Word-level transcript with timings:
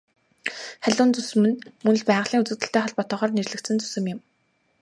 Халиун 0.83 1.11
зүсэм 1.15 1.41
нь 1.49 1.61
мөн 1.83 1.95
л 1.99 2.03
байгалийн 2.09 2.43
үзэгдэлтэй 2.43 2.81
холбоотойгоор 2.83 3.31
нэрлэгдсэн 3.33 3.77
зүсэм 3.81 4.05
юм. 4.13 4.19